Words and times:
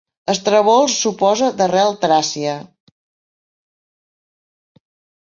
Estrabó 0.31 0.71
els 0.85 0.95
suposa 1.01 1.51
d'arrel 1.59 1.95
tràcia. 2.07 2.57